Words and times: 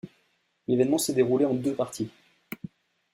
L'événement 0.67 0.97
s'est 0.97 1.13
déroulé 1.13 1.45
en 1.45 1.53
deux 1.53 1.75
parties. 1.75 2.09